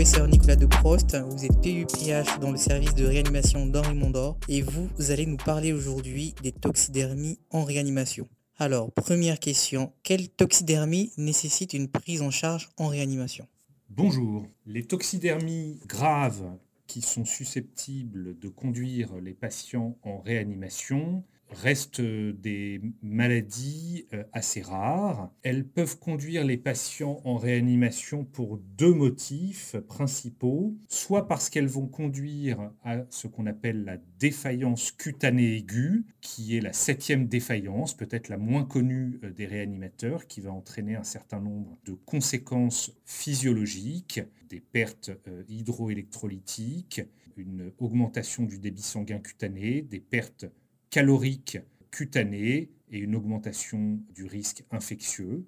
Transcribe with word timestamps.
professeur 0.00 0.28
Nicolas 0.28 0.56
de 0.56 0.64
Prost, 0.64 1.14
vous 1.28 1.44
êtes 1.44 1.60
PUPH 1.60 2.40
dans 2.40 2.50
le 2.50 2.56
service 2.56 2.94
de 2.94 3.04
réanimation 3.04 3.66
d'Henri 3.66 3.94
Mondor 3.94 4.38
et 4.48 4.62
vous, 4.62 4.88
allez 5.10 5.26
nous 5.26 5.36
parler 5.36 5.74
aujourd'hui 5.74 6.34
des 6.42 6.52
toxidermies 6.52 7.38
en 7.50 7.64
réanimation. 7.64 8.26
Alors, 8.56 8.90
première 8.92 9.38
question, 9.38 9.92
quelle 10.02 10.30
toxidermie 10.30 11.12
nécessite 11.18 11.74
une 11.74 11.86
prise 11.86 12.22
en 12.22 12.30
charge 12.30 12.70
en 12.78 12.86
réanimation? 12.86 13.46
Bonjour. 13.90 14.46
Les 14.64 14.84
toxidermies 14.84 15.78
graves 15.86 16.50
qui 16.86 17.02
sont 17.02 17.26
susceptibles 17.26 18.38
de 18.38 18.48
conduire 18.48 19.16
les 19.16 19.34
patients 19.34 19.98
en 20.02 20.20
réanimation 20.20 21.24
restent 21.52 22.00
des 22.00 22.80
maladies 23.02 24.06
euh, 24.12 24.24
assez 24.32 24.62
rares. 24.62 25.30
Elles 25.42 25.66
peuvent 25.66 25.98
conduire 25.98 26.44
les 26.44 26.56
patients 26.56 27.20
en 27.24 27.36
réanimation 27.36 28.24
pour 28.24 28.58
deux 28.58 28.92
motifs 28.92 29.76
principaux, 29.88 30.76
soit 30.88 31.28
parce 31.28 31.50
qu'elles 31.50 31.68
vont 31.68 31.86
conduire 31.86 32.70
à 32.84 32.98
ce 33.10 33.26
qu'on 33.26 33.46
appelle 33.46 33.84
la 33.84 33.96
défaillance 34.18 34.92
cutanée 34.92 35.56
aiguë, 35.56 36.04
qui 36.20 36.56
est 36.56 36.60
la 36.60 36.72
septième 36.72 37.26
défaillance, 37.26 37.96
peut-être 37.96 38.28
la 38.28 38.38
moins 38.38 38.64
connue 38.64 39.20
euh, 39.24 39.30
des 39.30 39.46
réanimateurs, 39.46 40.26
qui 40.26 40.40
va 40.40 40.52
entraîner 40.52 40.96
un 40.96 41.04
certain 41.04 41.40
nombre 41.40 41.78
de 41.84 41.92
conséquences 41.92 42.92
physiologiques, 43.04 44.20
des 44.48 44.60
pertes 44.60 45.10
euh, 45.28 45.42
hydroélectrolytiques, 45.48 47.02
une 47.36 47.72
augmentation 47.78 48.44
du 48.44 48.58
débit 48.58 48.82
sanguin 48.82 49.18
cutané, 49.18 49.82
des 49.82 50.00
pertes 50.00 50.46
calorique 50.90 51.58
cutanée 51.90 52.70
et 52.90 52.98
une 52.98 53.14
augmentation 53.14 54.00
du 54.14 54.24
risque 54.24 54.64
infectieux, 54.70 55.46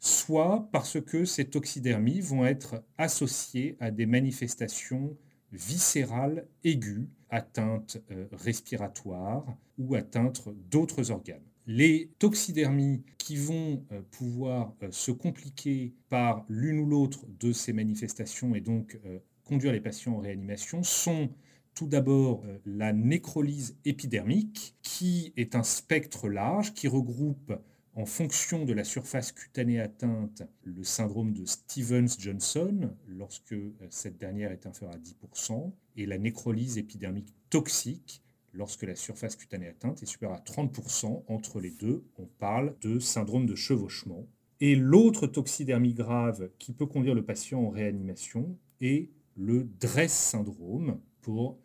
soit 0.00 0.68
parce 0.72 1.00
que 1.00 1.24
ces 1.24 1.44
toxidermies 1.44 2.20
vont 2.20 2.46
être 2.46 2.82
associées 2.96 3.76
à 3.80 3.90
des 3.90 4.06
manifestations 4.06 5.16
viscérales 5.52 6.46
aiguës, 6.64 7.06
atteintes 7.30 7.98
euh, 8.10 8.26
respiratoires 8.32 9.56
ou 9.78 9.94
atteintes 9.94 10.48
d'autres 10.70 11.10
organes. 11.10 11.42
Les 11.66 12.10
toxidermies 12.18 13.02
qui 13.18 13.36
vont 13.36 13.84
euh, 13.92 14.00
pouvoir 14.10 14.74
euh, 14.82 14.88
se 14.90 15.10
compliquer 15.10 15.94
par 16.08 16.44
l'une 16.48 16.80
ou 16.80 16.86
l'autre 16.86 17.26
de 17.40 17.52
ces 17.52 17.72
manifestations 17.72 18.54
et 18.54 18.60
donc 18.60 18.98
conduire 19.44 19.72
les 19.72 19.80
patients 19.80 20.14
en 20.14 20.18
réanimation 20.18 20.82
sont 20.82 21.30
tout 21.78 21.86
d'abord 21.86 22.42
euh, 22.44 22.58
la 22.66 22.92
nécrolyse 22.92 23.76
épidermique, 23.84 24.74
qui 24.82 25.32
est 25.36 25.54
un 25.54 25.62
spectre 25.62 26.28
large 26.28 26.74
qui 26.74 26.88
regroupe 26.88 27.52
en 27.94 28.04
fonction 28.04 28.64
de 28.64 28.72
la 28.72 28.82
surface 28.82 29.30
cutanée 29.30 29.78
atteinte, 29.78 30.42
le 30.64 30.82
syndrome 30.82 31.32
de 31.32 31.44
Stevens-Johnson, 31.44 32.90
lorsque 33.06 33.52
euh, 33.52 33.72
cette 33.90 34.18
dernière 34.18 34.50
est 34.50 34.66
inférieure 34.66 34.96
à 34.96 34.98
10%, 34.98 35.70
et 35.96 36.06
la 36.06 36.18
nécrolyse 36.18 36.78
épidermique 36.78 37.32
toxique, 37.48 38.24
lorsque 38.52 38.82
la 38.82 38.96
surface 38.96 39.36
cutanée 39.36 39.68
atteinte 39.68 40.02
est 40.02 40.06
supérieure 40.06 40.38
à 40.38 40.42
30%. 40.42 41.22
Entre 41.28 41.60
les 41.60 41.70
deux, 41.70 42.02
on 42.18 42.26
parle 42.40 42.74
de 42.80 42.98
syndrome 42.98 43.46
de 43.46 43.54
chevauchement. 43.54 44.26
Et 44.58 44.74
l'autre 44.74 45.28
toxidermie 45.28 45.94
grave 45.94 46.50
qui 46.58 46.72
peut 46.72 46.86
conduire 46.86 47.14
le 47.14 47.24
patient 47.24 47.60
en 47.60 47.70
réanimation 47.70 48.58
est 48.80 49.10
le 49.36 49.62
DRESS 49.78 50.12
syndrome, 50.12 50.98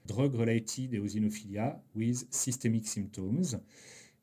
Drug-Related 0.06 0.94
Eosinophilia 0.94 1.82
with 1.96 2.28
Systemic 2.30 2.88
Symptoms, 2.88 3.60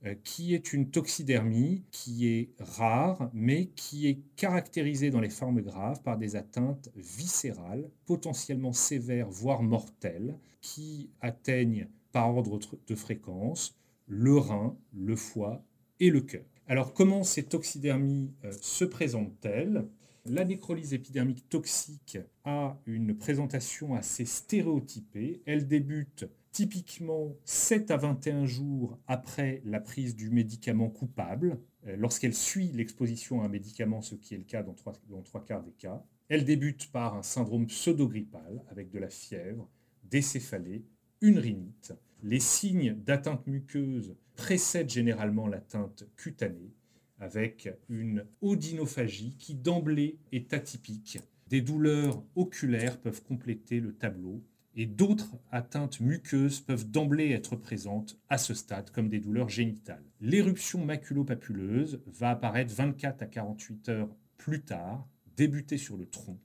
euh, 0.07 0.15
qui 0.25 0.55
est 0.55 0.73
une 0.73 0.91
toxidermie 0.91 1.85
qui 1.91 2.27
est 2.27 2.51
rare, 2.59 3.31
mais 3.35 3.67
qui 3.77 4.09
est 4.09 4.21
caractérisée 4.37 5.11
dans 5.11 5.21
les 5.21 5.31
formes 5.31 5.61
graves 5.61 6.03
par 6.03 6.17
des 6.17 6.37
atteintes 6.37 6.91
viscérales, 6.97 7.91
potentiellement 8.07 8.73
sévères, 8.73 9.29
voire 9.29 9.63
mortelles, 9.63 10.39
qui 10.61 11.11
atteignent 11.21 11.89
par 12.13 12.35
ordre 12.35 12.59
de 12.87 12.95
fréquence 12.95 13.77
le 14.07 14.37
rein, 14.37 14.77
le 14.93 15.17
foie 15.17 15.63
et 16.01 16.11
le 16.11 16.21
cœur. 16.21 16.45
Alors 16.67 16.95
comment 16.95 17.25
ces 17.25 17.45
toxidermies 17.45 18.33
euh, 18.45 18.53
se 18.61 18.85
présentent-elles? 18.85 19.87
La 20.25 20.45
nécrolyse 20.45 20.95
épidermique 20.95 21.49
toxique 21.49 22.19
a 22.45 22.79
une 22.87 23.17
présentation 23.17 23.95
assez 23.95 24.25
stéréotypée. 24.25 25.43
Elle 25.47 25.67
débute 25.67 26.27
typiquement 26.53 27.37
7 27.45 27.91
à 27.91 27.97
21 27.97 28.45
jours 28.47 28.99
après 29.07 29.63
la 29.65 29.81
prise 29.81 30.17
du 30.17 30.31
médicament 30.31 30.89
coupable, 30.89 31.61
euh, 31.87 31.97
lorsqu'elle 31.97 32.35
suit 32.35 32.73
l'exposition 32.73 33.43
à 33.43 33.47
un 33.47 33.49
médicament, 33.49 34.03
ce 34.03 34.15
qui 34.15 34.35
est 34.35 34.39
le 34.39 34.45
cas 34.45 34.63
dans 34.63 34.75
trois, 34.75 34.93
dans 35.09 35.23
trois 35.23 35.45
quarts 35.45 35.63
des 35.63 35.73
cas. 35.73 36.05
Elle 36.29 36.45
débute 36.45 36.91
par 36.93 37.17
un 37.17 37.23
syndrome 37.23 37.67
pseudogrippal 37.67 38.63
avec 38.71 38.91
de 38.91 38.99
la 38.99 39.11
fièvre, 39.11 39.69
des 40.05 40.23
céphalées, 40.23 40.85
une 41.21 41.39
rhinite. 41.39 41.93
Les 42.23 42.41
signes 42.41 42.95
d'atteinte 42.95 43.47
muqueuse 43.47 44.17
précèdent 44.35 44.91
généralement 44.91 45.47
l'atteinte 45.47 46.05
cutanée 46.17 46.73
avec 47.21 47.69
une 47.89 48.25
odinophagie 48.41 49.37
qui 49.39 49.55
d'emblée 49.55 50.19
est 50.33 50.53
atypique. 50.53 51.19
Des 51.49 51.61
douleurs 51.61 52.23
oculaires 52.35 52.99
peuvent 52.99 53.23
compléter 53.23 53.81
le 53.81 53.93
tableau 53.93 54.43
et 54.75 54.87
d'autres 54.87 55.37
atteintes 55.51 56.01
muqueuses 56.01 56.61
peuvent 56.61 56.91
d'emblée 56.91 57.31
être 57.31 57.57
présentes 57.57 58.19
à 58.29 58.39
ce 58.39 58.55
stade 58.55 58.91
comme 58.91 59.09
des 59.09 59.21
douleurs 59.21 59.49
génitales. 59.49 60.05
L'éruption 60.21 60.85
maculopapuleuse 60.85 62.01
va 62.07 62.31
apparaître 62.31 62.75
24 62.75 63.23
à 63.23 63.27
48 63.27 63.89
heures 63.89 64.17
plus 64.39 64.63
tard, 64.63 65.07
débuter 65.37 65.77
sur 65.77 65.97
le 65.97 66.07
tronc, 66.07 66.39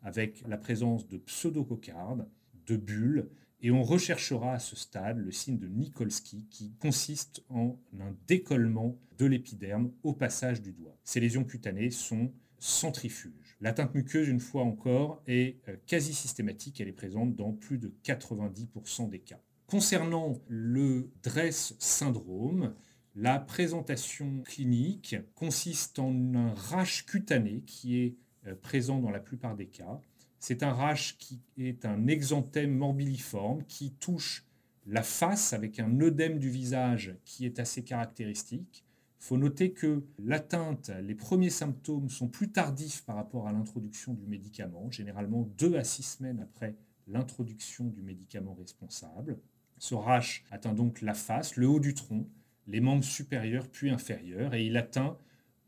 avec 0.00 0.42
la 0.48 0.56
présence 0.56 1.06
de 1.08 1.18
pseudococardes, 1.18 2.28
de 2.66 2.76
bulles 2.76 3.28
et 3.62 3.70
on 3.70 3.84
recherchera 3.84 4.54
à 4.54 4.58
ce 4.58 4.74
stade 4.74 5.18
le 5.18 5.30
signe 5.30 5.58
de 5.58 5.68
Nikolsky 5.68 6.46
qui 6.50 6.72
consiste 6.80 7.44
en 7.48 7.78
un 8.00 8.14
décollement 8.26 8.98
de 9.18 9.26
l'épiderme 9.26 9.92
au 10.02 10.12
passage 10.12 10.60
du 10.60 10.72
doigt. 10.72 10.98
Ces 11.04 11.20
lésions 11.20 11.44
cutanées 11.44 11.90
sont 11.90 12.32
centrifuges. 12.58 13.56
L'atteinte 13.60 13.94
muqueuse, 13.94 14.28
une 14.28 14.40
fois 14.40 14.62
encore, 14.62 15.22
est 15.28 15.60
euh, 15.68 15.76
quasi 15.86 16.12
systématique. 16.12 16.80
Elle 16.80 16.88
est 16.88 16.92
présente 16.92 17.36
dans 17.36 17.52
plus 17.52 17.78
de 17.78 17.94
90% 18.04 19.08
des 19.08 19.20
cas. 19.20 19.40
Concernant 19.66 20.40
le 20.48 21.10
DRESS 21.22 21.76
syndrome, 21.78 22.74
la 23.14 23.38
présentation 23.38 24.42
clinique 24.42 25.16
consiste 25.34 25.98
en 25.98 26.34
un 26.34 26.54
rash 26.54 27.06
cutané 27.06 27.62
qui 27.66 27.98
est 27.98 28.16
euh, 28.46 28.56
présent 28.56 28.98
dans 28.98 29.10
la 29.10 29.20
plupart 29.20 29.54
des 29.54 29.66
cas 29.66 30.00
c'est 30.42 30.64
un 30.64 30.72
rash 30.72 31.16
qui 31.18 31.40
est 31.56 31.84
un 31.84 32.08
exanthème 32.08 32.76
morbilliforme 32.76 33.62
qui 33.68 33.92
touche 33.92 34.44
la 34.88 35.04
face 35.04 35.52
avec 35.52 35.78
un 35.78 36.00
œdème 36.00 36.40
du 36.40 36.50
visage 36.50 37.14
qui 37.24 37.46
est 37.46 37.60
assez 37.60 37.84
caractéristique. 37.84 38.84
Il 39.20 39.24
faut 39.24 39.36
noter 39.36 39.70
que 39.70 40.02
l'atteinte, 40.18 40.90
les 41.04 41.14
premiers 41.14 41.48
symptômes 41.48 42.08
sont 42.08 42.26
plus 42.26 42.50
tardifs 42.50 43.04
par 43.04 43.14
rapport 43.14 43.46
à 43.46 43.52
l'introduction 43.52 44.14
du 44.14 44.26
médicament, 44.26 44.90
généralement 44.90 45.48
deux 45.58 45.76
à 45.76 45.84
six 45.84 46.02
semaines 46.02 46.40
après 46.40 46.74
l'introduction 47.06 47.84
du 47.84 48.02
médicament 48.02 48.54
responsable. 48.54 49.38
Ce 49.78 49.94
rash 49.94 50.44
atteint 50.50 50.74
donc 50.74 51.02
la 51.02 51.14
face, 51.14 51.54
le 51.54 51.68
haut 51.68 51.78
du 51.78 51.94
tronc, 51.94 52.26
les 52.66 52.80
membres 52.80 53.04
supérieurs 53.04 53.68
puis 53.68 53.90
inférieurs, 53.90 54.54
et 54.54 54.66
il 54.66 54.76
atteint 54.76 55.16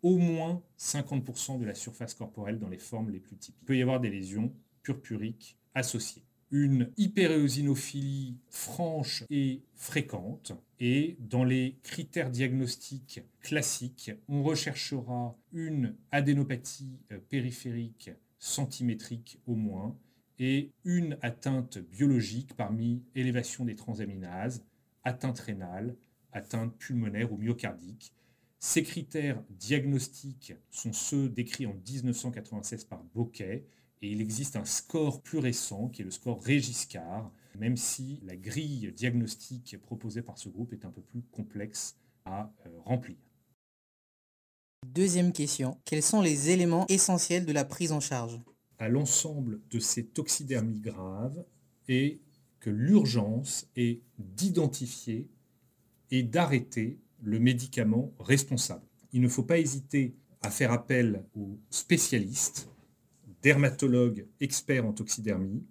au 0.03 0.19
moins 0.19 0.65
50% 0.81 1.61
de 1.61 1.65
la 1.65 1.75
surface 1.75 2.15
corporelle 2.15 2.59
dans 2.59 2.69
les 2.69 2.79
formes 2.79 3.11
les 3.11 3.21
plus 3.21 3.37
typiques. 3.37 3.63
Il 3.63 3.67
peut 3.67 3.77
y 3.77 3.83
avoir 3.83 4.01
des 4.01 4.11
lésions 4.11 4.53
purpuriques 4.85 5.59
associées. 5.75 6.23
Une 6.53 6.93
hyperéosinophilie 6.97 8.37
franche 8.49 9.25
et 9.31 9.63
fréquente. 9.75 10.53
Et 10.79 11.17
dans 11.19 11.43
les 11.43 11.79
critères 11.83 12.31
diagnostiques 12.31 13.23
classiques, 13.41 14.13
on 14.29 14.45
recherchera 14.45 15.37
une 15.53 15.97
adénopathie 16.13 17.01
euh, 17.11 17.19
périphérique 17.29 18.11
centimétrique 18.39 19.41
au 19.47 19.57
moins 19.57 19.97
et 20.39 20.71
une 20.85 21.17
atteinte 21.23 21.79
biologique 21.79 22.55
parmi 22.55 23.03
élévation 23.15 23.65
des 23.65 23.75
transaminases, 23.75 24.65
atteinte 25.03 25.41
rénale, 25.41 25.97
atteinte 26.33 26.77
pulmonaire 26.77 27.33
ou 27.33 27.37
myocardique, 27.37 28.13
ces 28.59 28.83
critères 28.83 29.43
diagnostiques 29.51 30.55
sont 30.71 30.95
ceux 30.95 31.29
décrits 31.29 31.67
en 31.67 31.75
1996 31.75 32.85
par 32.85 33.05
Bocquet, 33.15 33.67
et 34.03 34.11
il 34.11 34.21
existe 34.21 34.57
un 34.57 34.65
score 34.65 35.23
plus 35.23 35.39
récent 35.39 35.89
qui 35.89 36.03
est 36.03 36.05
le 36.05 36.11
score 36.11 36.43
Régiscard, 36.43 37.31
même 37.59 37.77
si 37.77 38.21
la 38.25 38.37
grille 38.37 38.93
diagnostique 38.93 39.77
proposée 39.83 40.23
par 40.23 40.39
ce 40.39 40.49
groupe 40.49 40.73
est 40.73 40.85
un 40.85 40.91
peu 40.91 41.01
plus 41.01 41.23
complexe 41.33 41.97
à 42.25 42.53
euh, 42.67 42.71
remplir. 42.85 43.17
Deuxième 44.87 45.33
question, 45.33 45.79
quels 45.85 46.03
sont 46.03 46.21
les 46.21 46.51
éléments 46.51 46.87
essentiels 46.89 47.47
de 47.47 47.53
la 47.53 47.65
prise 47.65 47.93
en 47.93 48.01
charge? 48.01 48.41
À 48.79 48.89
l'ensemble 48.89 49.61
de 49.71 49.79
ces 49.79 50.05
toxidermies 50.05 50.81
graves 50.81 51.45
et 51.89 52.21
que 52.61 52.71
l'urgence 52.71 53.67
est 53.77 54.01
d'identifier 54.19 55.29
et 56.11 56.23
d'arrêter 56.23 56.99
le 57.23 57.39
médicament 57.39 58.13
responsable. 58.19 58.87
Il 59.13 59.21
ne 59.21 59.29
faut 59.29 59.43
pas 59.43 59.59
hésiter 59.59 60.15
à 60.43 60.51
faire 60.51 60.73
appel 60.73 61.25
aux 61.35 61.59
spécialistes 61.71 62.69
dermatologue 63.45 64.27
expert 64.41 64.87
en 64.87 64.95
toxidermie 64.95 65.63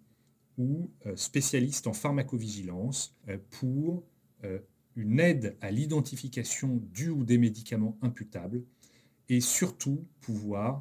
ou 0.59 0.91
euh, 1.07 1.15
spécialiste 1.15 1.87
en 1.87 1.93
pharmacovigilance 1.93 3.17
euh, 3.27 3.39
pour 3.49 4.03
euh, 4.43 4.59
une 4.95 5.19
aide 5.19 5.57
à 5.59 5.71
l'identification 5.71 6.83
du 6.93 7.09
ou 7.09 7.25
des 7.25 7.39
médicaments 7.39 7.97
imputables 8.03 8.63
et 9.27 9.41
surtout 9.41 10.05
pouvoir 10.21 10.79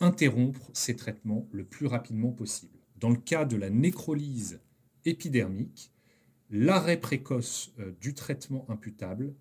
interrompre 0.00 0.70
ces 0.74 0.94
traitements 0.96 1.48
le 1.50 1.64
plus 1.64 1.86
rapidement 1.86 2.30
possible. 2.30 2.78
Dans 3.00 3.08
le 3.08 3.16
cas 3.16 3.46
de 3.46 3.56
la 3.56 3.70
nécrolyse 3.70 4.60
épidermique, 5.06 5.90
l'arrêt 6.50 7.00
précoce 7.00 7.72
du 8.00 8.12
traitement 8.12 8.66
imputable 8.68 9.32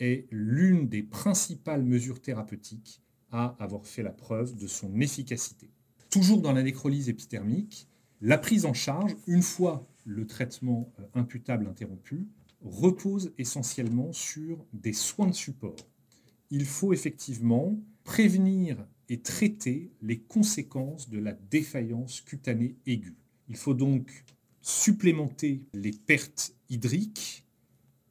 est 0.00 0.26
l'une 0.32 0.88
des 0.88 1.04
principales 1.04 1.84
mesures 1.84 2.20
thérapeutiques 2.20 3.00
à 3.30 3.54
avoir 3.60 3.86
fait 3.86 4.02
la 4.02 4.10
preuve 4.10 4.56
de 4.56 4.66
son 4.66 5.00
efficacité. 5.00 5.70
Toujours 6.12 6.42
dans 6.42 6.52
la 6.52 6.62
nécrolyse 6.62 7.08
épidermique, 7.08 7.88
la 8.20 8.36
prise 8.36 8.66
en 8.66 8.74
charge, 8.74 9.16
une 9.26 9.40
fois 9.40 9.88
le 10.04 10.26
traitement 10.26 10.92
euh, 11.00 11.04
imputable 11.14 11.66
interrompu, 11.66 12.26
repose 12.60 13.32
essentiellement 13.38 14.12
sur 14.12 14.62
des 14.74 14.92
soins 14.92 15.28
de 15.28 15.32
support. 15.32 15.88
Il 16.50 16.66
faut 16.66 16.92
effectivement 16.92 17.80
prévenir 18.04 18.76
et 19.08 19.22
traiter 19.22 19.90
les 20.02 20.18
conséquences 20.18 21.08
de 21.08 21.18
la 21.18 21.32
défaillance 21.32 22.20
cutanée 22.20 22.76
aiguë. 22.84 23.16
Il 23.48 23.56
faut 23.56 23.72
donc 23.72 24.26
supplémenter 24.60 25.62
les 25.72 25.92
pertes 25.92 26.54
hydriques, 26.68 27.46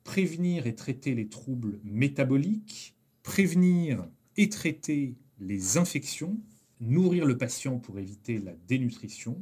prévenir 0.04 0.66
et 0.66 0.74
traiter 0.74 1.14
les 1.14 1.28
troubles 1.28 1.80
métaboliques, 1.84 2.96
prévenir 3.22 4.08
et 4.38 4.50
traiter 4.50 5.18
les 5.40 5.78
infections, 5.78 6.42
nourrir 6.82 7.26
le 7.26 7.38
patient 7.38 7.80
pour 7.80 7.98
éviter 8.00 8.40
la 8.40 8.54
dénutrition, 8.68 9.42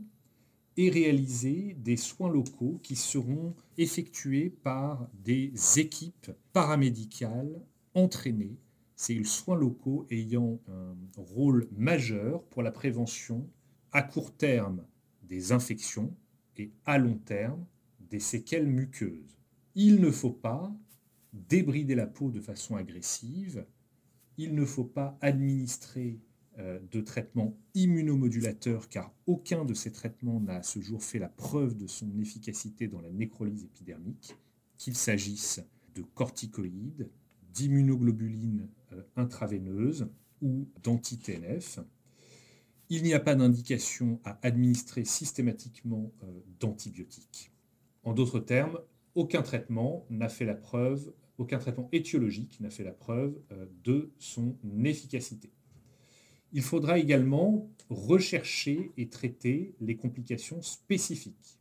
et 0.80 0.90
réaliser 0.90 1.76
des 1.78 1.98
soins 1.98 2.30
locaux 2.30 2.80
qui 2.82 2.96
seront 2.96 3.54
effectués 3.78 4.50
par 4.50 5.10
des 5.14 5.52
équipes 5.76 6.32
paramédicales 6.54 7.62
entraînées. 7.96 8.58
Ces 8.96 9.22
soins 9.26 9.58
locaux 9.58 10.06
ayant 10.10 10.62
un 10.70 10.96
rôle 11.18 11.68
majeur 11.76 12.44
pour 12.46 12.64
la 12.64 12.72
prévention 12.72 13.46
à 13.92 14.02
court 14.02 14.34
terme 14.34 14.86
des 15.24 15.52
infections 15.52 16.16
et 16.56 16.72
à 16.86 16.98
long 16.98 17.18
terme 17.18 17.66
des 18.00 18.22
séquelles 18.22 18.68
muqueuses. 18.68 19.38
Il 19.76 20.00
ne 20.00 20.12
faut 20.12 20.32
pas 20.32 20.74
débrider 21.34 21.96
la 21.96 22.08
peau 22.08 22.32
de 22.32 22.40
façon 22.40 22.78
agressive, 22.78 23.66
il 24.38 24.56
ne 24.56 24.64
faut 24.64 24.86
pas 24.86 25.18
administrer 25.20 26.22
de 26.60 27.02
traitements 27.02 27.58
immunomodulateurs, 27.74 28.90
car 28.90 29.14
aucun 29.28 29.64
de 29.64 29.74
ces 29.74 29.92
traitements 29.92 30.42
n'a 30.42 30.56
à 30.56 30.64
ce 30.64 30.82
jour 30.82 31.04
fait 31.04 31.20
la 31.20 31.30
preuve 31.30 31.78
de 31.78 31.88
son 31.88 32.20
efficacité 32.20 32.88
dans 32.88 33.02
la 33.02 33.12
nécrolyse 33.12 33.64
épidermique, 33.64 34.36
qu'il 34.78 34.96
s'agisse 34.96 35.62
de 35.96 36.02
corticoïdes, 36.02 37.10
d'immunoglobulines 37.54 38.68
euh, 38.94 39.02
intraveineuses 39.16 40.10
ou 40.42 40.68
d'anti-TNF. 40.84 41.80
Il 42.90 43.04
n'y 43.04 43.14
a 43.14 43.20
pas 43.20 43.36
d'indication 43.36 44.20
à 44.24 44.40
administrer 44.42 45.06
systématiquement 45.06 46.12
euh, 46.24 46.28
d'antibiotiques. 46.60 47.52
En 48.04 48.14
d'autres 48.14 48.40
termes, 48.40 48.80
aucun 49.16 49.42
traitement 49.42 50.06
n'a 50.10 50.30
fait 50.30 50.46
la 50.46 50.56
preuve, 50.56 51.14
aucun 51.38 51.60
traitement 51.60 51.90
étiologique 51.92 52.60
n'a 52.60 52.70
fait 52.70 52.84
la 52.84 52.92
preuve 52.92 53.38
de 53.84 54.12
son 54.18 54.56
efficacité. 54.84 55.52
Il 56.52 56.62
faudra 56.62 56.98
également 56.98 57.70
rechercher 57.90 58.92
et 58.98 59.08
traiter 59.08 59.74
les 59.82 59.96
complications 59.96 60.62
spécifiques. 60.62 61.60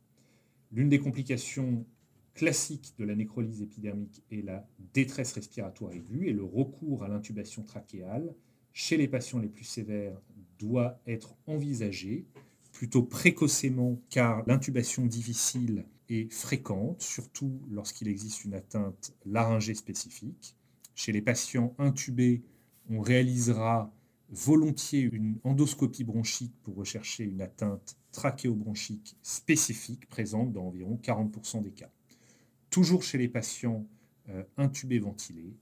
L'une 0.71 0.89
des 0.89 0.99
complications 0.99 1.85
classiques 2.33 2.93
de 2.97 3.05
la 3.05 3.15
nécrolyse 3.15 3.61
épidermique 3.61 4.23
est 4.31 4.43
la 4.43 4.67
détresse 4.93 5.33
respiratoire 5.33 5.91
aiguë 5.91 6.27
et 6.27 6.33
le 6.33 6.43
recours 6.43 7.03
à 7.03 7.07
l'intubation 7.07 7.63
trachéale 7.63 8.33
chez 8.73 8.97
les 8.97 9.07
patients 9.07 9.39
les 9.39 9.49
plus 9.49 9.65
sévères 9.65 10.19
doit 10.57 10.99
être 11.05 11.35
envisagé 11.47 12.25
plutôt 12.71 13.03
précocement 13.03 13.99
car 14.09 14.43
l'intubation 14.47 15.05
difficile 15.05 15.85
est 16.07 16.31
fréquente, 16.31 17.01
surtout 17.01 17.59
lorsqu'il 17.69 18.07
existe 18.07 18.45
une 18.45 18.53
atteinte 18.53 19.13
laryngée 19.25 19.75
spécifique. 19.75 20.55
Chez 20.95 21.11
les 21.11 21.21
patients 21.21 21.75
intubés, 21.77 22.41
on 22.89 23.01
réalisera 23.01 23.93
volontiers 24.31 25.01
une 25.01 25.39
endoscopie 25.43 26.03
bronchique 26.03 26.53
pour 26.63 26.75
rechercher 26.75 27.23
une 27.23 27.41
atteinte 27.41 27.97
trachéobronchique 28.11 29.17
spécifique 29.21 30.07
présente 30.07 30.51
dans 30.51 30.67
environ 30.67 30.99
40% 31.01 31.63
des 31.63 31.71
cas. 31.71 31.91
Toujours 32.69 33.03
chez 33.03 33.17
les 33.17 33.27
patients 33.27 33.87
euh, 34.29 34.43
intubés 34.57 34.99
ventilés, 34.99 35.55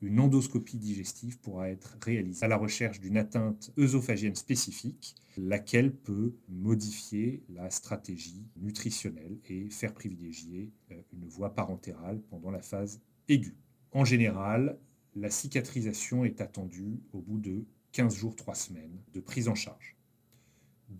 une 0.00 0.18
endoscopie 0.18 0.78
digestive 0.78 1.38
pourra 1.38 1.70
être 1.70 1.96
réalisée 2.02 2.44
à 2.44 2.48
la 2.48 2.56
recherche 2.56 3.00
d'une 3.00 3.16
atteinte 3.16 3.72
œsophagienne 3.78 4.34
spécifique, 4.34 5.14
laquelle 5.36 5.92
peut 5.92 6.34
modifier 6.48 7.44
la 7.48 7.70
stratégie 7.70 8.44
nutritionnelle 8.56 9.38
et 9.48 9.70
faire 9.70 9.94
privilégier 9.94 10.70
euh, 10.90 11.00
une 11.12 11.28
voie 11.28 11.54
parentérale 11.54 12.20
pendant 12.30 12.50
la 12.50 12.62
phase 12.62 13.00
aiguë. 13.28 13.56
En 13.92 14.04
général, 14.04 14.78
la 15.14 15.30
cicatrisation 15.30 16.24
est 16.24 16.40
attendue 16.40 17.00
au 17.12 17.20
bout 17.20 17.38
de 17.38 17.64
15 17.92 18.16
jours, 18.16 18.36
3 18.36 18.54
semaines 18.54 18.98
de 19.12 19.20
prise 19.20 19.48
en 19.48 19.54
charge. 19.54 19.96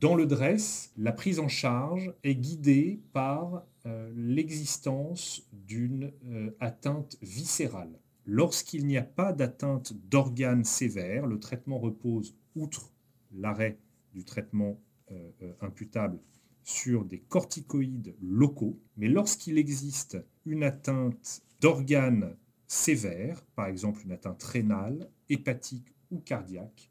Dans 0.00 0.14
le 0.14 0.26
DRESS, 0.26 0.92
la 0.96 1.12
prise 1.12 1.38
en 1.38 1.48
charge 1.48 2.12
est 2.24 2.34
guidée 2.34 3.00
par 3.12 3.64
euh, 3.84 4.10
l'existence 4.16 5.46
d'une 5.52 6.12
euh, 6.26 6.50
atteinte 6.60 7.16
viscérale. 7.20 7.98
Lorsqu'il 8.24 8.86
n'y 8.86 8.96
a 8.96 9.02
pas 9.02 9.32
d'atteinte 9.32 9.92
d'organes 10.08 10.64
sévères, 10.64 11.26
le 11.26 11.38
traitement 11.38 11.78
repose, 11.78 12.34
outre 12.54 12.92
l'arrêt 13.32 13.78
du 14.14 14.24
traitement 14.24 14.80
euh, 15.10 15.30
imputable, 15.60 16.18
sur 16.64 17.04
des 17.04 17.18
corticoïdes 17.18 18.14
locaux. 18.20 18.78
Mais 18.96 19.08
lorsqu'il 19.08 19.58
existe 19.58 20.18
une 20.46 20.62
atteinte 20.62 21.42
d'organes 21.60 22.36
sévères, 22.66 23.44
par 23.56 23.66
exemple 23.66 24.02
une 24.04 24.12
atteinte 24.12 24.42
rénale, 24.42 25.10
hépatique 25.28 25.91
ou 26.12 26.20
cardiaque, 26.20 26.88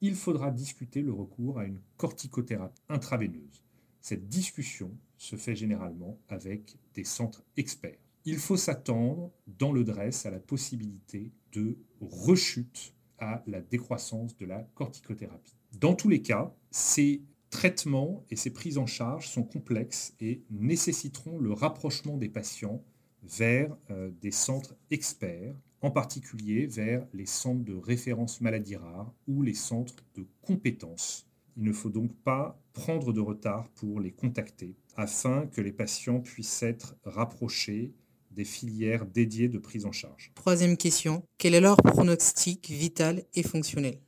il 0.00 0.14
faudra 0.14 0.52
discuter 0.52 1.02
le 1.02 1.12
recours 1.12 1.58
à 1.58 1.64
une 1.64 1.80
corticothérapie 1.96 2.80
intraveineuse. 2.88 3.64
Cette 4.00 4.28
discussion 4.28 4.92
se 5.16 5.34
fait 5.34 5.56
généralement 5.56 6.18
avec 6.28 6.76
des 6.94 7.04
centres 7.04 7.42
experts. 7.56 7.98
Il 8.24 8.36
faut 8.36 8.56
s'attendre 8.56 9.32
dans 9.46 9.72
le 9.72 9.82
DRESS 9.82 10.26
à 10.26 10.30
la 10.30 10.38
possibilité 10.38 11.32
de 11.52 11.76
rechute 12.00 12.94
à 13.18 13.42
la 13.46 13.60
décroissance 13.60 14.36
de 14.36 14.46
la 14.46 14.62
corticothérapie. 14.74 15.56
Dans 15.80 15.94
tous 15.94 16.08
les 16.08 16.22
cas, 16.22 16.54
ces 16.70 17.22
traitements 17.50 18.24
et 18.30 18.36
ces 18.36 18.50
prises 18.50 18.78
en 18.78 18.86
charge 18.86 19.28
sont 19.28 19.42
complexes 19.42 20.14
et 20.20 20.42
nécessiteront 20.50 21.38
le 21.38 21.52
rapprochement 21.52 22.16
des 22.16 22.28
patients 22.28 22.82
vers 23.22 23.76
euh, 23.90 24.10
des 24.20 24.30
centres 24.30 24.76
experts 24.90 25.54
en 25.80 25.90
particulier 25.90 26.66
vers 26.66 27.06
les 27.12 27.26
centres 27.26 27.64
de 27.64 27.74
référence 27.74 28.40
maladies 28.40 28.76
rares 28.76 29.12
ou 29.26 29.42
les 29.42 29.54
centres 29.54 30.04
de 30.16 30.26
compétences. 30.42 31.26
Il 31.56 31.64
ne 31.64 31.72
faut 31.72 31.90
donc 31.90 32.14
pas 32.24 32.60
prendre 32.72 33.12
de 33.12 33.20
retard 33.20 33.68
pour 33.74 34.00
les 34.00 34.12
contacter 34.12 34.76
afin 34.96 35.46
que 35.46 35.60
les 35.60 35.72
patients 35.72 36.20
puissent 36.20 36.62
être 36.62 36.96
rapprochés 37.04 37.92
des 38.30 38.44
filières 38.44 39.06
dédiées 39.06 39.48
de 39.48 39.58
prise 39.58 39.86
en 39.86 39.92
charge. 39.92 40.30
Troisième 40.34 40.76
question, 40.76 41.24
quel 41.38 41.54
est 41.54 41.60
leur 41.60 41.76
pronostic 41.76 42.68
vital 42.68 43.24
et 43.34 43.42
fonctionnel? 43.42 43.98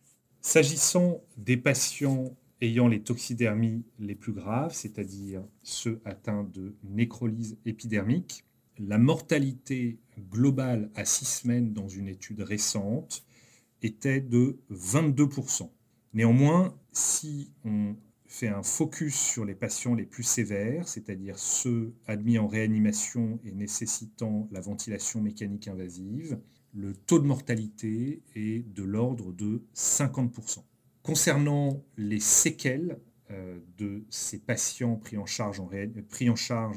S'agissant 0.40 1.22
des 1.36 1.56
patients 1.56 2.36
ayant 2.60 2.88
les 2.88 3.02
toxidermies 3.02 3.84
les 3.98 4.14
plus 4.14 4.32
graves, 4.32 4.74
c'est-à-dire 4.74 5.42
ceux 5.62 6.00
atteints 6.04 6.44
de 6.44 6.74
nécrolyse 6.84 7.56
épidermique, 7.64 8.44
la 8.80 8.98
mortalité 8.98 9.98
globale 10.30 10.90
à 10.94 11.04
six 11.04 11.26
semaines 11.26 11.72
dans 11.72 11.88
une 11.88 12.08
étude 12.08 12.40
récente 12.40 13.24
était 13.82 14.20
de 14.20 14.58
22%. 14.72 15.70
Néanmoins, 16.14 16.74
si 16.92 17.52
on 17.64 17.94
fait 18.26 18.48
un 18.48 18.62
focus 18.62 19.14
sur 19.14 19.44
les 19.44 19.54
patients 19.54 19.94
les 19.94 20.06
plus 20.06 20.22
sévères, 20.22 20.88
c'est-à-dire 20.88 21.38
ceux 21.38 21.92
admis 22.06 22.38
en 22.38 22.46
réanimation 22.46 23.38
et 23.44 23.52
nécessitant 23.52 24.48
la 24.50 24.60
ventilation 24.60 25.20
mécanique 25.20 25.68
invasive, 25.68 26.38
le 26.72 26.94
taux 26.94 27.18
de 27.18 27.26
mortalité 27.26 28.22
est 28.34 28.66
de 28.74 28.82
l'ordre 28.82 29.32
de 29.32 29.62
50%. 29.74 30.64
Concernant 31.02 31.82
les 31.96 32.20
séquelles, 32.20 32.98
de 33.78 34.04
ces 34.10 34.38
patients 34.38 34.96
pris 34.96 35.16
en, 35.16 35.26
charge 35.26 35.60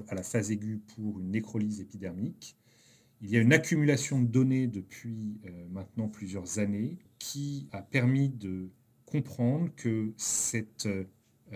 à 0.07 0.15
la 0.15 0.24
phase 0.24 0.51
aiguë 0.51 0.81
pour 0.95 1.19
une 1.19 1.31
nécrolyse 1.31 1.81
épidermique. 1.81 2.55
Il 3.22 3.29
y 3.29 3.38
a 3.38 3.41
une 3.41 3.53
accumulation 3.53 4.22
de 4.22 4.27
données 4.27 4.67
depuis 4.67 5.39
euh, 5.45 5.67
maintenant 5.72 6.10
plusieurs 6.10 6.60
années 6.60 6.98
qui 7.19 7.67
a 7.72 7.81
permis 7.81 8.29
de 8.29 8.69
comprendre 9.05 9.69
que 9.75 10.13
cette 10.17 10.89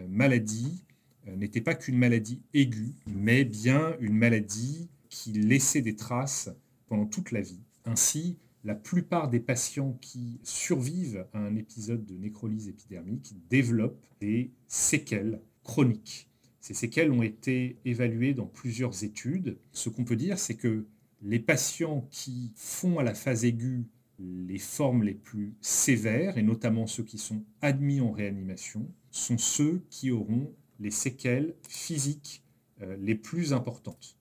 maladie 0.07 0.85
n'était 1.25 1.61
pas 1.61 1.73
qu'une 1.75 1.97
maladie 1.97 2.41
aiguë, 2.53 2.93
mais 3.07 3.43
bien 3.43 3.97
une 3.99 4.15
maladie 4.15 4.89
qui 5.09 5.33
laissait 5.33 5.81
des 5.81 5.95
traces 5.95 6.49
pendant 6.87 7.05
toute 7.05 7.31
la 7.31 7.41
vie. 7.41 7.59
Ainsi, 7.85 8.37
la 8.63 8.75
plupart 8.75 9.29
des 9.29 9.39
patients 9.39 9.97
qui 10.01 10.39
survivent 10.43 11.25
à 11.33 11.39
un 11.39 11.55
épisode 11.55 12.05
de 12.05 12.15
nécrolyse 12.15 12.67
épidermique 12.67 13.33
développent 13.49 14.05
des 14.19 14.51
séquelles 14.67 15.41
chroniques. 15.63 16.29
Ces 16.59 16.73
séquelles 16.73 17.11
ont 17.11 17.23
été 17.23 17.77
évaluées 17.85 18.33
dans 18.33 18.45
plusieurs 18.45 19.03
études. 19.03 19.57
Ce 19.71 19.89
qu'on 19.89 20.03
peut 20.03 20.15
dire, 20.15 20.37
c'est 20.37 20.55
que 20.55 20.85
les 21.21 21.39
patients 21.39 22.07
qui 22.11 22.51
font 22.55 22.99
à 22.99 23.03
la 23.03 23.13
phase 23.13 23.45
aiguë 23.45 23.85
les 24.19 24.59
formes 24.59 25.03
les 25.03 25.13
plus 25.13 25.53
sévères, 25.61 26.37
et 26.37 26.43
notamment 26.43 26.87
ceux 26.87 27.03
qui 27.03 27.17
sont 27.17 27.43
admis 27.61 28.01
en 28.01 28.11
réanimation, 28.11 28.87
sont 29.11 29.37
ceux 29.37 29.83
qui 29.89 30.11
auront 30.11 30.53
les 30.79 30.91
séquelles 30.91 31.55
physiques 31.67 32.43
euh, 32.81 32.97
les 32.99 33.15
plus 33.15 33.53
importantes. 33.53 34.17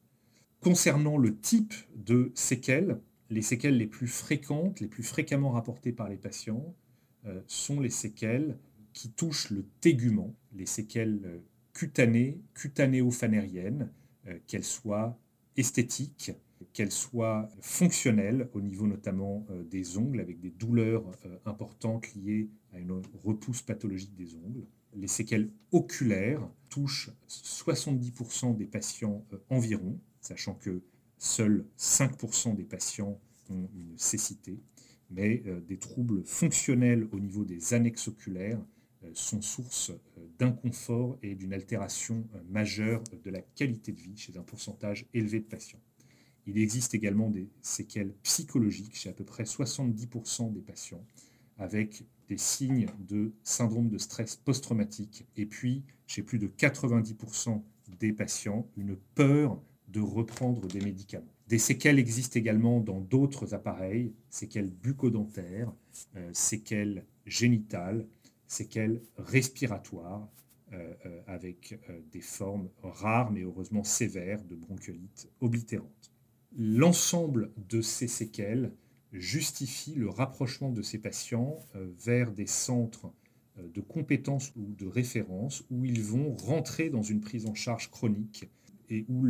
Concernant 0.61 1.17
le 1.17 1.39
type 1.39 1.75
de 1.95 2.33
séquelles, 2.35 3.01
les 3.31 3.43
séquelles 3.43 3.77
les 3.77 3.87
plus 3.87 4.09
fréquentes, 4.09 4.81
les 4.81 4.89
plus 4.89 5.03
fréquemment 5.03 5.51
rapportées 5.51 5.93
par 5.93 6.09
les 6.09 6.17
patients, 6.17 6.75
euh, 7.27 7.41
sont 7.47 7.81
les 7.81 7.91
séquelles 7.91 8.57
qui 8.93 9.11
touchent 9.11 9.51
le 9.51 9.65
tégument, 9.81 10.35
les 10.55 10.67
séquelles 10.67 11.21
euh, 11.25 11.39
cutanées, 11.73 12.41
cutanéophanériennes, 12.55 13.91
euh, 14.27 14.39
qu'elles 14.47 14.65
soient 14.65 15.19
esthétiques, 15.57 16.33
qu'elles 16.73 16.93
soient 16.93 17.51
fonctionnelles 17.61 18.49
au 18.55 18.61
niveau 18.61 18.87
notamment 18.87 19.47
des 19.71 19.99
ongles, 19.99 20.21
avec 20.21 20.41
des 20.41 20.51
douleurs 20.51 21.05
importantes 21.45 22.15
liées 22.15 22.49
à 22.73 22.79
une 22.79 23.03
repousse 23.23 23.61
pathologique 23.61 24.15
des 24.15 24.35
ongles. 24.37 24.67
Les 24.95 25.07
séquelles 25.07 25.51
oculaires 25.73 26.49
touchent 26.71 27.11
70% 27.29 28.57
des 28.57 28.65
patients 28.65 29.23
environ, 29.51 29.99
sachant 30.21 30.55
que 30.55 30.83
Seuls 31.19 31.65
5% 31.79 32.55
des 32.55 32.65
patients 32.65 33.19
ont 33.51 33.69
une 33.75 33.97
cécité, 33.97 34.61
mais 35.11 35.43
euh, 35.47 35.61
des 35.61 35.79
troubles 35.79 36.25
fonctionnels 36.25 37.09
au 37.13 37.21
niveau 37.21 37.45
des 37.45 37.75
annexes 37.75 38.09
oculaires 38.09 38.61
euh, 39.05 39.11
sont 39.15 39.41
source 39.41 39.91
euh, 39.91 40.27
d'inconfort 40.39 41.19
et 41.23 41.35
d'une 41.35 41.53
altération 41.53 42.29
majeure 42.51 43.03
de 43.25 43.31
la 43.31 43.41
qualité 43.41 43.93
de 43.93 44.01
vie 44.01 44.17
chez 44.17 44.37
un 44.37 44.43
pourcentage 44.43 45.07
élevé 45.15 45.41
de 45.41 45.47
patients. 45.47 45.81
Il 46.47 46.59
existe 46.59 46.95
également 46.95 47.31
des 47.31 47.49
séquelles 47.61 48.13
psychologiques 48.23 48.97
chez 48.97 49.09
à 49.09 49.13
peu 49.13 49.25
près 49.25 49.45
70% 49.45 50.53
des 50.53 50.61
patients, 50.61 51.05
avec 51.59 52.05
des 52.29 52.39
signes 52.39 52.87
de 53.01 53.33
syndrome 53.43 53.89
de 53.89 53.99
stress 53.99 54.37
post-traumatique, 54.37 55.27
et 55.37 55.47
puis 55.47 55.83
chez 56.07 56.23
plus 56.23 56.39
de 56.39 56.47
90% 56.47 57.63
des 57.99 58.13
patients, 58.13 58.69
une 58.77 58.97
peur 59.15 59.61
de 59.89 60.01
reprendre 60.01 60.67
des 60.67 60.81
médicaments. 60.81 61.33
Des 61.49 61.59
séquelles 61.59 61.99
existent 61.99 62.39
également 62.39 62.81
dans 62.81 63.01
d'autres 63.01 63.55
appareils, 63.55 64.13
séquelles 64.31 64.71
bucco-dentaires, 64.71 65.73
euh, 66.17 66.31
séquelles 66.33 67.05
génitales, 67.25 68.07
séquelles 68.49 69.01
respiratoires, 69.17 70.29
euh, 70.73 70.93
euh, 71.07 71.23
avec 71.29 71.79
des 72.11 72.21
formes 72.21 72.69
rares 72.83 73.31
mais 73.31 73.43
heureusement 73.43 73.85
sévères 73.85 74.43
de 74.45 74.57
bronchiolite 74.57 75.29
oblitérante. 75.41 76.11
L'ensemble 76.59 77.53
de 77.69 77.81
ces 77.81 78.09
séquelles 78.09 78.73
justifie 79.13 79.95
le 79.95 80.09
rapprochement 80.09 80.73
de 80.73 80.83
ces 80.83 80.99
patients 80.99 81.59
vers 81.75 82.33
des 82.33 82.47
centres 82.47 83.13
de 83.57 83.81
compétences 83.81 84.53
ou 84.57 84.75
de 84.75 84.87
référence 84.87 85.65
où 85.71 85.85
ils 85.85 86.03
vont 86.03 86.35
rentrer 86.35 86.91
dans 86.91 87.03
une 87.03 87.21
prise 87.21 87.47
en 87.47 87.55
charge 87.55 87.91
chronique 87.91 88.49
et 88.89 89.05
où 89.09 89.27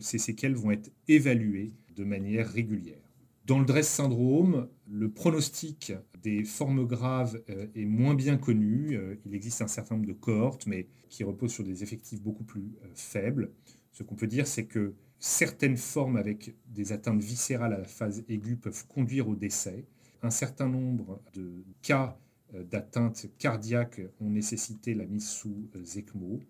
ces 0.00 0.18
séquelles 0.18 0.54
vont 0.54 0.70
être 0.70 0.90
évaluées 1.08 1.72
de 1.94 2.04
manière 2.04 2.48
régulière. 2.48 3.06
Dans 3.46 3.60
le 3.60 3.64
DRESS 3.64 3.86
syndrome, 3.86 4.68
le 4.90 5.08
pronostic 5.08 5.92
des 6.20 6.42
formes 6.42 6.84
graves 6.84 7.40
euh, 7.48 7.68
est 7.76 7.84
moins 7.84 8.16
bien 8.16 8.36
connu. 8.36 8.96
Euh, 8.96 9.14
il 9.24 9.36
existe 9.36 9.62
un 9.62 9.68
certain 9.68 9.94
nombre 9.94 10.08
de 10.08 10.12
cohortes, 10.14 10.66
mais 10.66 10.88
qui 11.08 11.22
reposent 11.22 11.52
sur 11.52 11.62
des 11.62 11.84
effectifs 11.84 12.20
beaucoup 12.20 12.42
plus 12.42 12.74
euh, 12.82 12.88
faibles. 12.94 13.52
Ce 13.92 14.02
qu'on 14.02 14.16
peut 14.16 14.26
dire, 14.26 14.48
c'est 14.48 14.64
que 14.64 14.94
certaines 15.20 15.76
formes 15.76 16.16
avec 16.16 16.56
des 16.74 16.90
atteintes 16.90 17.22
viscérales 17.22 17.72
à 17.72 17.78
la 17.78 17.84
phase 17.84 18.24
aiguë 18.28 18.56
peuvent 18.56 18.84
conduire 18.88 19.28
au 19.28 19.36
décès. 19.36 19.84
Un 20.22 20.30
certain 20.30 20.68
nombre 20.68 21.22
de 21.34 21.62
cas 21.82 22.18
d'atteintes 22.70 23.26
cardiaques 23.38 24.00
ont 24.20 24.30
nécessité 24.30 24.94
la 24.94 25.06
mise 25.06 25.28
sous 25.28 25.68
ECMO. 25.74 26.40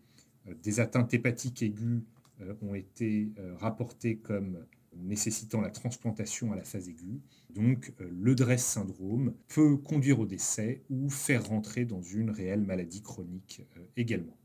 Des 0.63 0.81
atteintes 0.81 1.13
hépatiques 1.15 1.63
aiguës 1.63 2.03
ont 2.63 2.75
été 2.75 3.33
euh, 3.39 3.55
rapportés 3.57 4.19
comme 4.19 4.65
nécessitant 4.95 5.61
la 5.61 5.71
transplantation 5.71 6.53
à 6.53 6.57
la 6.57 6.65
phase 6.65 6.89
aiguë. 6.89 7.21
Donc 7.51 7.93
euh, 8.01 8.09
le 8.11 8.35
DRESS 8.35 8.65
syndrome 8.65 9.35
peut 9.49 9.77
conduire 9.77 10.21
au 10.21 10.27
décès 10.27 10.83
ou 10.91 11.11
faire 11.11 11.47
rentrer 11.47 11.85
dans 11.85 12.03
une 12.03 12.31
réelle 12.31 12.63
maladie 12.63 13.03
chronique 13.03 13.63
également. 13.97 14.37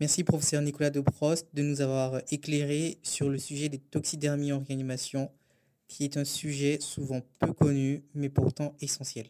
Merci 0.00 0.24
professeur 0.24 0.62
Nicolas 0.62 0.90
Deprost 0.90 1.46
de 1.54 1.62
nous 1.62 1.80
avoir 1.80 2.22
éclairé 2.30 2.98
sur 3.02 3.28
le 3.28 3.38
sujet 3.38 3.68
des 3.68 3.78
toxidermies 3.78 4.52
en 4.52 4.60
réanimation, 4.60 5.30
qui 5.86 6.04
est 6.04 6.16
un 6.16 6.24
sujet 6.24 6.78
souvent 6.80 7.20
peu 7.38 7.52
connu 7.52 8.02
mais 8.14 8.28
pourtant 8.28 8.74
essentiel. 8.80 9.26